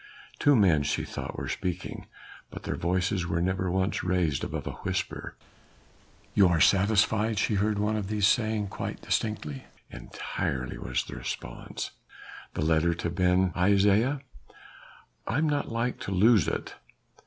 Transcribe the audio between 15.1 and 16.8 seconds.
"I am not like to lose it."